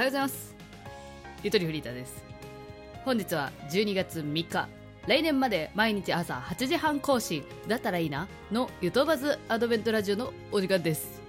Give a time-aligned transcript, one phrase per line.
[0.00, 0.54] はようございます。
[1.42, 2.24] ゆとりフリーターです。
[3.04, 4.66] 本日は12月3日
[5.06, 11.20] 来年まで毎日朝8時半更新だったらいいなのゆとばずアドベントラジオのお時間です。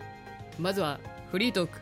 [0.58, 1.02] まずは
[1.34, 1.80] フリートーク。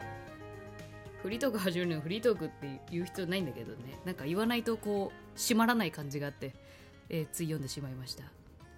[1.22, 4.00] フリートーク始めるのフリートークって言う必要ないんだけどね。
[4.04, 6.56] なんか言わないとこう閉まらない感じがあって、
[7.10, 8.24] えー、つい読んでしまいました。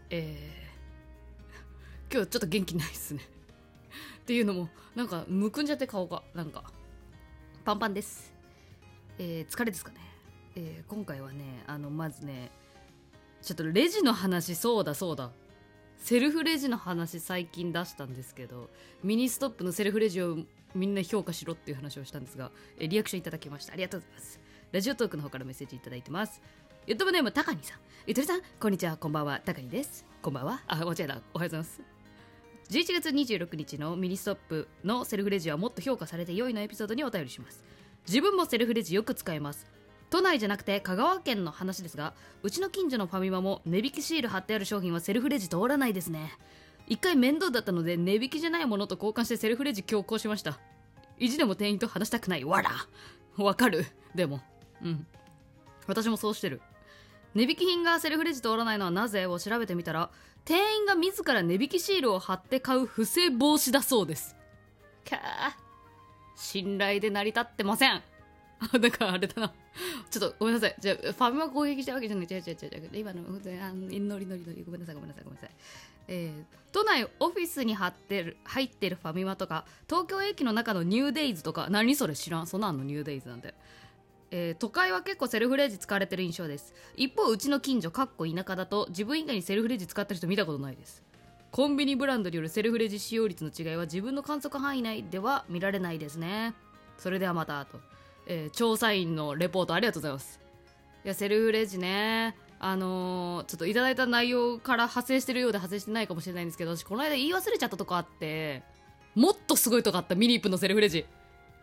[0.09, 3.21] えー、今日ちょっと元気ないっすね。
[4.19, 6.73] っていうのもなんかむくんじゃって顔がなんか。
[7.63, 8.33] パンパンです。
[9.19, 9.97] えー、疲れですかね。
[10.55, 12.51] えー、今回はねあのまずね
[13.41, 15.31] ちょっとレジの話そうだそうだ。
[15.97, 18.71] セルフレジの話最近出したんですけど
[19.03, 20.37] ミニストップのセルフレジを
[20.73, 23.73] みんな評価しろっていう話をしたんですがえリアクションいただきました。
[23.73, 24.39] ありがとうございます。
[24.71, 26.41] Radiotalk の方からメッセージいただいてます。
[26.87, 27.77] ユットブネームタカニさん。
[28.07, 29.39] ゆとりさんこんにちはこんばんは。
[29.45, 30.03] タカニです。
[30.23, 30.61] こんばんは。
[30.65, 31.13] あ間違えた。
[31.13, 32.00] おはようございます。
[32.71, 37.65] 11月26日のミニストップのセルフレジはもっと評価されて良いのエピソードにお便りします。
[38.07, 39.67] 自分もセルフレジよく使います。
[40.09, 46.31] 都内じゃなくて香川県の話ですがうちの近所のファミマも値引きシール貼ってある商品はセルフレジ通らないですね。
[46.87, 50.57] 一回面倒だったので値引きじゃないものと交換してセルフレジ強行しました。
[51.19, 52.45] 意地でも店員と話したくない。
[52.45, 52.71] わら
[53.35, 53.85] わかる。
[54.15, 54.39] でも。
[54.81, 55.05] うん。
[55.87, 56.61] 私もそうしてる。
[57.33, 60.09] 値引き品がセルフレジ通らないのはなぜを調べてみたら
[60.45, 64.35] 店員が自ら値引きシールを貼って買う不正防止だそうです
[65.09, 65.57] かあ
[66.35, 68.01] 信頼で成り立ってませんあ、
[68.77, 69.53] なんかあれだな。
[70.09, 70.75] ちょっとごめんなさい。
[70.79, 72.27] じゃあ、ファミマ攻撃したわけじゃない。
[72.29, 72.89] 違う違う違う違う。
[72.93, 74.63] 今の、あのノリノリノリ。
[74.63, 75.51] ごめんなさい、ごめんなさい、ごめんなさい。
[76.07, 83.53] えー、都内オフィスに貼ってる入ってるファミマとか東京駅の中のニューデイズとか何それ知らんそんなんのニューデイズなんて、
[84.31, 86.73] えー、都会は結構セルフレジ使われてる印象です。
[86.95, 91.03] 一方うちの近所かっこ田舎だと自分以外にセルフレジ使ってる人見たことないです。
[91.51, 96.53] コンビニブランドによるセルフレジ使用率の違いは自分の観測範囲内では見られないですね。
[96.97, 97.79] それではまたと
[98.27, 100.39] えー、調査員のレポートありがとうございます。
[101.03, 108.61] いやセルフレジねあのー、ちょっといただいた内容から派生してるようで派生してないかもしれないんですけど私この間言い忘れちゃったとこあって
[109.15, 111.05] もっとすごいとこあったミニープのセルフレジ。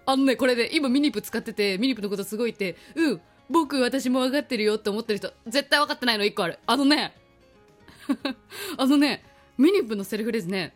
[0.08, 3.20] あのねこれで、ね、今ミニプ使っててミニプのことすごいってうん
[3.50, 6.58] 僕私も分かってるよって思ってる人絶対分かってないの1個ある。
[6.66, 7.14] あのね
[8.78, 9.22] あのね
[9.58, 10.74] ミニプのセルフレジね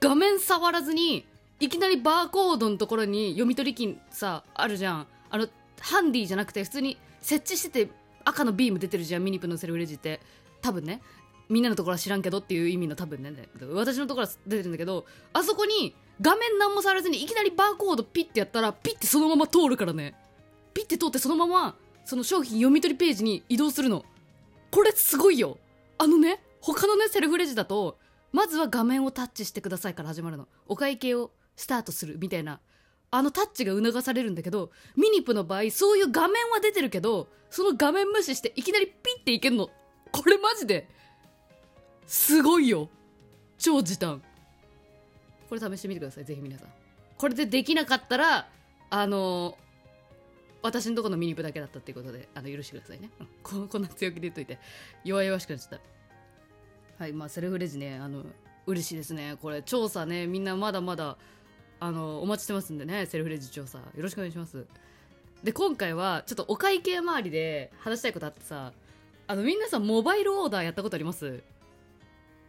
[0.00, 1.24] 画面触らずに
[1.60, 5.06] いきなりバーコードのところに読み取り機さあるじゃん。
[5.30, 5.48] あの
[5.78, 7.92] ハンディじゃなくて普通に設置してて
[8.24, 10.20] 赤のビーム出てるじゃんミニプのセルフレジって。
[10.62, 11.00] 多分ね
[11.48, 13.32] みんなのところは知らんけどっていう意味の多分ね
[13.72, 20.14] 私のところは出てるんだけどあそこに画面何も触らずにいきなりバーコードピッてやったらピッてそのまま通るからね。
[20.72, 24.04] ピッて通ってそのままその商品読み取りページに移動するの。
[24.70, 25.58] これすごいよ。
[25.98, 27.98] あのね他のねセルフレジだと
[28.32, 30.48] まずは画面をタッチしてくださいから始まるの。
[30.68, 32.60] お会計をスタートするみたいな。
[33.10, 39.70] あのタッチが促されるんだけどミニプの場合そういう画面は出てるけどその画面無視していきなりピッていけるの。
[40.12, 40.88] これマジで
[42.06, 42.88] すごいよ。
[43.58, 44.22] 超時短。
[45.48, 46.68] これ試してみてくださいぜひ皆さん。
[47.16, 48.48] これでできなかったら
[48.90, 49.56] あの
[50.62, 53.10] 私のとこのミニプだけだったっていうことであの許してくださいね。
[53.42, 54.58] ここんな強気で言っといて。
[55.04, 55.80] 弱々しくなっちゃっ
[56.98, 57.04] た。
[57.04, 58.24] はいまあセルフレジねあの
[58.66, 59.36] 嬉しいですね。
[59.40, 61.16] これ調査ねみんなまだまだ
[61.78, 63.78] あのお待ちしてますんでねセルフレジ調査。
[63.78, 64.64] よろしくお願いします。
[65.44, 68.72] で今回はちょっとお会計周りで話したいことあってさ
[69.28, 71.42] あのみんなさモバイルオーダーやったことあります？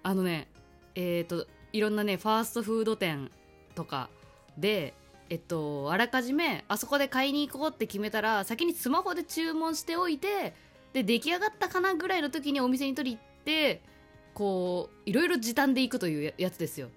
[0.02, 0.47] あのね
[0.96, 1.47] えっ、ー、と
[1.78, 3.30] いろんなねファーストフード店
[3.76, 4.10] とか
[4.58, 4.94] で
[5.30, 10.54] えっとあらかじめあそこで買いに行こうって決めたら先にスマホで注文しておいて
[10.94, 13.82] で出来上がったかなぐらいの時にお店に取り行って
[14.34, 16.90] こういろいろ時短で行くというやつですよ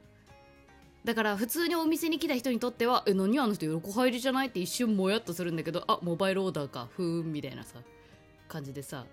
[1.05, 7.79] だから普通にお店に来た人にとっては「え何あの人横入りじゃない?」って一瞬もやっとするんだけど「あモバイルオーダーかふーん」みたいなさ
[8.49, 9.07] 感じでさ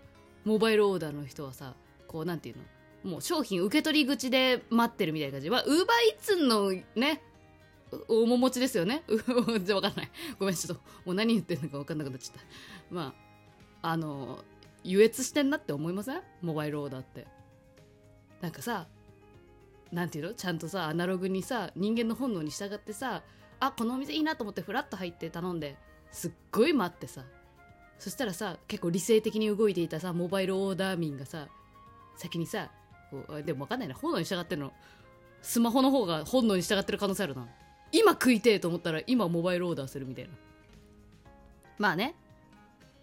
[0.45, 1.73] モバイルオーダーの人はさ
[2.07, 2.63] こうなんていうの？
[3.03, 5.49] もう商品受け取り口で待ってるみたいな感じ。
[5.49, 7.21] はウーバーイーツのね
[8.09, 9.03] おももちですよね。
[9.47, 10.11] 全然わかんない。
[10.39, 12.41] ごめんちょっともう何言ってんのか分かんなくなっちゃった。
[12.89, 13.13] ま
[13.81, 14.43] ああの
[14.83, 16.21] 優越してんなって思いません？
[16.41, 17.27] モバイルオーダーって。
[18.41, 18.87] なんかさ
[19.91, 20.33] なんていうの？
[20.33, 23.23] ちゃんとさアナログにさ人間の本能に従ってさ
[23.59, 25.77] あこのお店いいなと思ってフラッと入って頼んで
[26.11, 27.23] すっごい待ってさ。
[27.99, 31.47] そしたらさ結構理性的に動いていたさモバイルオーダー民がさ
[32.15, 32.69] 先にさ
[33.43, 33.95] でも分かんないな。
[33.95, 34.73] 本能に従ってるの
[35.41, 37.47] スマホの方が本能に従ってる可能性あるな。
[37.91, 40.31] 今食いてえと思ったら今モバイルオーダーするみたいな。
[41.77, 42.15] まあね。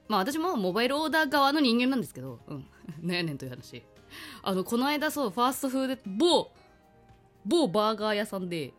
[0.08, 2.66] まあ私もモバイルオーダー側の人間なんですけどうん。
[3.00, 3.82] ねやねんという話。
[4.42, 6.50] あのこの間そうファーストフード某
[7.44, 8.72] 某バーガー屋さんで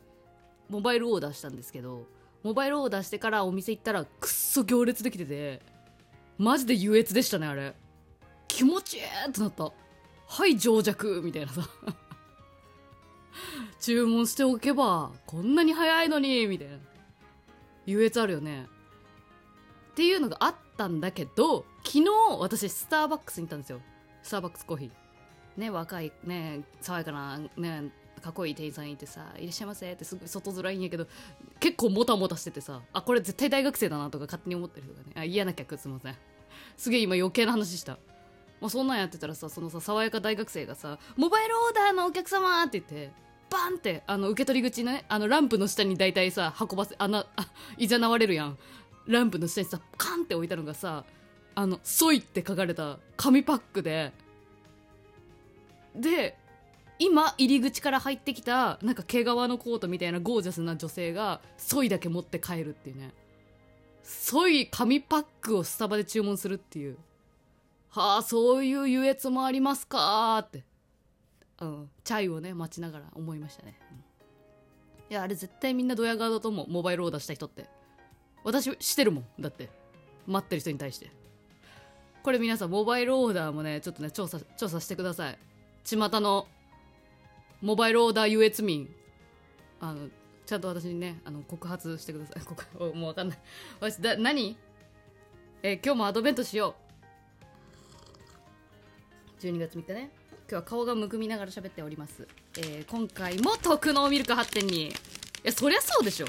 [0.69, 2.07] モバイルオーダーしたんですけど
[2.42, 5.62] モバイルオーダーしてからお店行ったらくっそ行列できてて
[6.38, 7.74] マジで優越でしたねあれ。
[8.48, 9.71] 気持ちいいってなった。
[10.35, 11.61] はい情弱みたいなさ。
[13.79, 16.77] 注文しておけばこんなに早いのにみたいな。
[17.85, 18.67] 優越あるよね。
[19.91, 22.05] っていうのがあったんだけど昨日
[22.37, 23.79] 私スターバックスに行ったんですよ。
[24.23, 24.91] スターバックスコーヒー。
[25.57, 31.07] ね若いね爽やかなねかっこいい店員さんいてさ「いらっしゃいませ」ってすごい外面いいんやけど
[31.61, 36.17] 結構もたもたしててさあこれ絶対大学生だなとか勝手に思ってる人がねあ嫌な客すいません。
[36.75, 37.97] すげえ今余計な話した。
[38.62, 43.12] まあ、そんなんやってたらさそのさ爽やか大学生がさ「モバイルオーダーのお客様」って言って
[43.50, 47.48] バンってあの受け取り口のねあのランプの下に大体さ運ばせあなあ
[47.78, 48.57] いざなわれるやん。
[49.07, 51.06] ランプの下にさカンって置いたのがさ
[51.54, 54.12] あの「ソイ」って書かれた紙パックで。
[55.96, 56.38] で
[56.98, 63.13] 今入り口から入ってきたなんか毛皮のコートみたいなゴージャスな女性がソイだけ持って帰るっていうね。
[64.04, 66.98] ソイ紙パックをスタバで注文するっていう。
[67.95, 70.65] はあそういう優越もありますかって。
[71.62, 73.97] うん、チャイをね待ちながら思いましたね、うん、
[75.09, 76.69] いやあれ絶対みんなドヤ顔だと思う。
[76.69, 77.68] モバイルオーダーした人って。
[78.44, 79.69] 私してるもんだって。
[80.27, 81.09] 待ってる人に対して。
[82.21, 85.38] これ皆さんモバイルオーダーもねちょっとね調査調査してください。
[85.86, 86.47] 巷の
[87.62, 88.89] モバイルオーダー優越民。
[89.80, 90.09] あの
[90.45, 92.44] ちゃんと私にねあの告発してください。
[92.45, 93.39] 告もう分かんない。
[93.80, 94.57] 私だ何？
[95.63, 96.84] え今日もアドベントしよう。
[99.39, 100.11] 12月3日ね。
[100.47, 102.27] 今日は顔がむくみながら喋っております、
[102.57, 104.87] えー、今回も特納ミルク発展に。
[104.87, 104.91] い
[105.43, 106.27] やそりゃそうでしょ。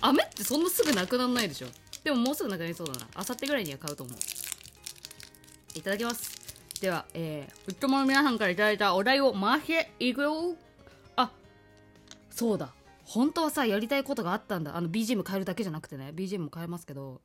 [0.00, 1.68] 飴ってそんなすぐなくならないでしょ。
[2.02, 3.06] でももうすぐなくなりそうだな。
[3.14, 5.78] あさってぐらいには買うと思う。
[5.78, 6.38] いただきます。
[6.80, 10.56] ではえー、いつもの皆さんからいただいたお題を回していくよ。
[11.16, 11.30] あ
[12.30, 12.72] そうだ。
[13.04, 14.76] 本当はさやりたいことがあったんだ。
[14.76, 16.12] あの BGM 変えるだけじゃなくてね。
[16.14, 17.20] BGM も変えますけど。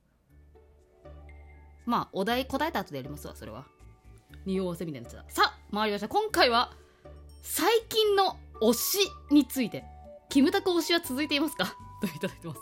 [1.86, 3.66] まあお題答えた後でやりますわそれは。
[4.46, 6.08] 匂わせみたいなやつださあ回りました。
[6.08, 6.72] 今回は
[7.42, 9.84] 最近の推しについて。
[10.30, 11.76] キムタク推しは続いていますか？
[12.02, 12.60] といただいてます、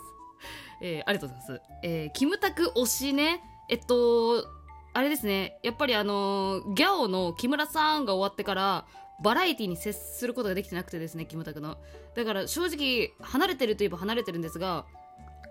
[0.82, 3.42] えー、ありがとうございます、えー、キムタク推しね。
[3.68, 4.46] えっと
[4.92, 5.58] あれですね。
[5.62, 8.86] やっぱりあのー、ギャオの木村さんが終わってから
[9.22, 11.78] バラエティに接することができてなくてですねキムタクの。
[12.14, 14.84] だから正直離れてるといえば離れてるんですが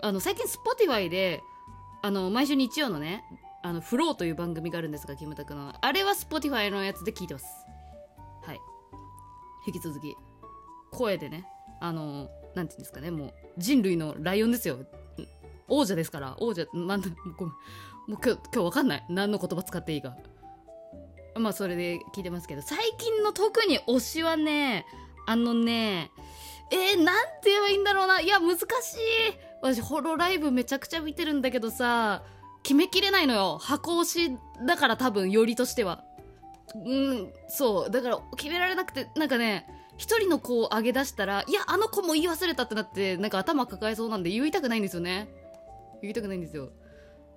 [0.02, 1.42] あの最近 Spotify で
[2.02, 3.24] あの毎週日曜のね
[3.66, 5.74] あのフローという番組があるんですがキムタクの。
[5.80, 7.46] あれは Spotify のやつで聞いてます。
[8.44, 8.60] はい。
[9.66, 10.16] 引き続き。
[10.92, 11.46] 声でね。
[11.80, 13.10] あのなんていうんですかね。
[13.10, 14.80] もう人類のライオンですよ。
[15.70, 16.36] 王者ですから。
[16.40, 17.08] 王者なんだ
[17.38, 17.54] ごめん。
[17.54, 17.58] も
[18.10, 19.06] う今日今日わかんない。
[19.10, 20.18] 何の言葉使っていいか。
[21.36, 22.62] まあそれで聞いてますけど。
[22.62, 24.86] 最近の特に推しはね
[25.26, 26.12] あのね
[26.70, 28.20] えー、なんて言えばいいんだろうな。
[28.20, 28.68] いや難しい。
[29.62, 32.24] 私ホロライブめちゃくちゃ見てるんだけどさ。
[32.64, 33.58] 決めきれないのよ。
[33.62, 36.04] 箱推しだから多分よりとしては。
[36.76, 37.92] うんそう。
[37.92, 39.68] だから決められなくてなんかね
[39.98, 45.28] 一人の子を上げ出したらいやあの子も言い忘れたってなってなんか頭抱えそうなんで言いたくないんですよね。
[46.02, 46.70] 言いたくないんですよ、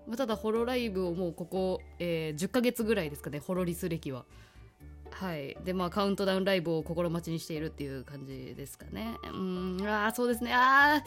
[0.09, 4.25] まあ、ただホロライブをもうここ、えー、10ヶ月ぐらいですかねホロリス歴は。
[5.11, 5.57] はい。
[5.65, 9.17] でまあカウントダウンライブを心待ちにしているっていう感じですかね。
[9.33, 10.53] うんああそうですね。
[10.53, 11.05] ああ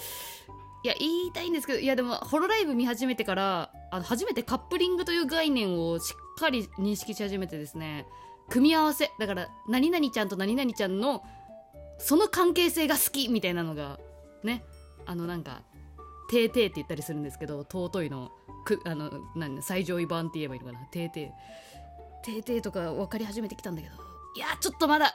[0.84, 8.06] いや言いたいんですけどいやでもホロライブ見始めてからあの初めてカップリングという概念をしっかり認識し始めてですね
[8.50, 11.24] 組み合わせだから何々ちゃんと何々ちゃんの
[11.98, 14.00] その関係性が好きみたいなのが
[14.44, 14.64] ね
[15.06, 15.62] あのなんか
[16.30, 18.32] 「てーてー」って言ったりするんですけど尊いの
[18.66, 21.32] くあの何最上位版って言えばいいのかな「てーてー」
[22.24, 23.96] 「てーてー」とか分かり始めてきたんだけど
[24.36, 25.14] いやちょっとまだ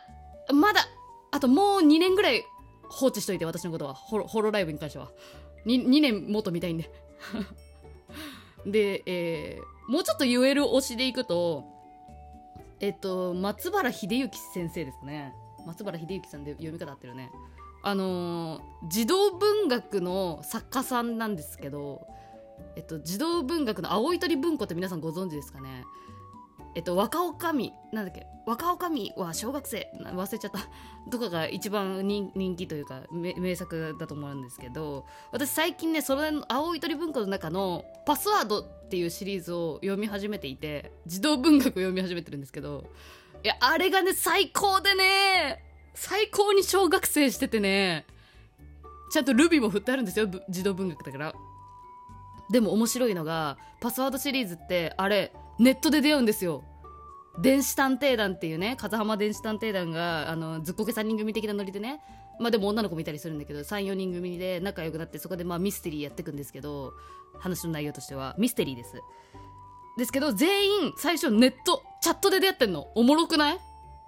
[0.52, 0.87] まだ
[1.31, 2.45] あともう2年ぐらい
[2.88, 3.95] 放置しといて私のことは。
[3.95, 5.11] ホロホロライブに関しては。
[5.66, 6.90] 2, 2年もっと見たいんで。
[8.66, 11.64] で、えー、もうちょっと言える推しでいくと
[12.80, 15.33] えっと松原秀幸先生ですね。
[15.66, 17.30] 松原秀幸さんで読み方合ってるね。
[17.83, 22.06] あのー、児童文学の作家さんなんですけど
[22.76, 25.85] えっと児童文学の青い鳥文庫って皆さんご存知ですかね。
[26.75, 30.59] えっと、若女将、なんだっけ、若女将は小学生、忘れちゃった、
[31.11, 42.85] とかが一番人気というか、名作だと思うんですけど、私最近ね、その青い鳥文庫の中のパスワードっていうシリーズを読み始めていて、児童文学を読み始めてるんですけど、
[43.45, 45.62] いや、あれがね、最高でね、
[45.95, 48.04] 最高に小学生しててね、
[49.12, 51.35] ちゃんとルビーも振ってあるんですよ、児童文学だから。
[52.50, 56.64] でも面白いのが、パスワードシリーズって、あれ、ネットで出会うんですよ。
[57.40, 62.00] 電子探偵団っていうね風浜電子探偵団があのずっこけ3人組的なノリでね。
[62.38, 66.92] まあでも女の子もいたりするんだけど34人組で仲良くなってそこでまあミステリーやっていくんですけど
[67.38, 68.34] 話の内容としては。
[68.38, 69.00] ミステリーです。
[69.96, 72.88] ですけど全員最初ネットチャットで出会ってんの。
[72.94, 73.58] おもろくない？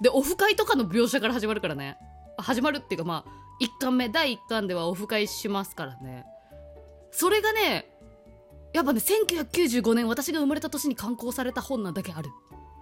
[0.00, 1.96] でオフ会とかの描写から始まるからね。
[2.38, 6.26] 始まるっていうかまあ1巻目第1巻ではオフ会しますからね。
[7.10, 7.86] それがね
[8.76, 12.28] やっぱね1995年私が生まれた年に刊行された本なだけある、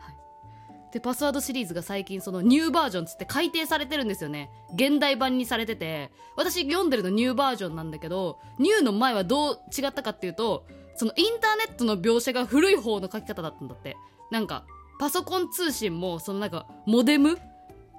[0.01, 4.51] はい、でパスワードシリーズが最近そのニューバージョンつって改訂されてるんですよね。
[4.75, 6.11] 現代版にされてて。
[6.37, 13.97] 私読んでるのニューバージョンなんだけどニューの前はどう違ったかっていうとそのインターネットの描写が古い方の書き方だったんだって。
[14.33, 14.67] なんか
[14.99, 17.39] パソコン通信もそのなんかモデム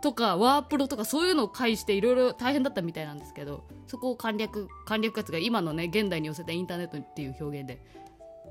[0.01, 7.81] とかワープロとかそういうのを介していろいろ大変だったみたいなんですけどそこを簡略簡略活が今のね現代に寄せたインターネットっていう表現で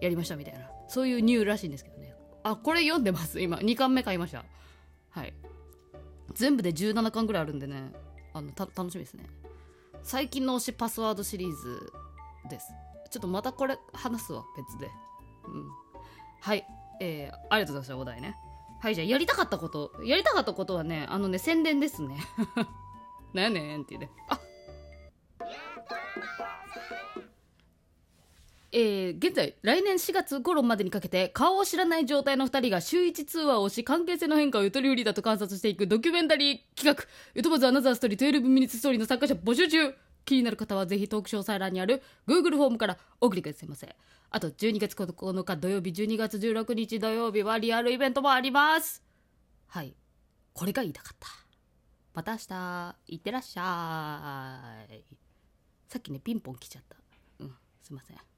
[0.00, 0.60] やりましたみたいな。
[0.88, 2.14] そういうニューらしいんですけどね。
[2.42, 3.40] あこれ読んでます。
[3.40, 3.56] 今。
[3.58, 4.44] 2巻目買いました。
[5.10, 5.32] はい。
[6.34, 7.92] 全部で17巻ぐらいあるんでね。
[8.32, 9.24] あの楽しみですね。
[10.02, 11.92] 最近の推しパスワードシリーズ
[12.50, 12.72] です。
[13.10, 14.90] ちょっとまたこれ話すわ別で。
[15.46, 15.68] うん。
[16.40, 16.66] はい。
[17.00, 17.96] えー、ありがとうございました。
[17.98, 18.36] お題ね。
[18.84, 22.18] はいじゃあやりたかったことやりたかったことはねあのね宣伝ですね。
[23.32, 24.10] なやねんっていうね。
[24.28, 24.38] あ
[28.72, 39.94] えー、現在来年4月頃までにかけて顔を知らない状態の2人が週1通話をし関係性の変化をゆとり売りだと観察していくドキュメンタリー企画「ゆとばずアナザーストーリー12ミニッツストーリー」の参加者募集中。
[40.24, 43.94] 気になる方はぜひトーク詳細欄にある Google フォームからお送りくださいませ。
[44.30, 49.02] あと12月9日土曜日12月16日土曜日はリアルイベントもあります。
[49.68, 49.94] はい。
[50.52, 51.28] これが言いたかった。
[52.14, 52.96] また明日。
[53.08, 55.04] いってらっしゃい。
[55.88, 56.96] さっきねピンポン来ちゃった。
[57.40, 57.54] うん。
[57.82, 58.33] すいません。